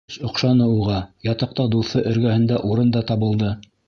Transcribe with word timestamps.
Эш 0.11 0.13
оҡшаны 0.27 0.69
уға, 0.77 0.95
ятаҡта 1.27 1.65
дуҫы 1.75 2.01
эргәһендә 2.13 2.57
урын 2.71 2.91
да 2.97 3.05
табылды. 3.13 3.53